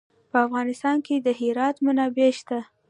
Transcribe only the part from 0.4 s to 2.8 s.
افغانستان کې د هرات منابع شته.